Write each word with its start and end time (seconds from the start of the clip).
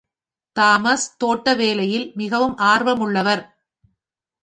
Thomas 0.55 1.05
தோட்ட 1.17 1.53
வேலையில் 1.53 2.11
மிகவும் 2.15 2.57
ஆர்வமுள்ளவர். 2.57 3.43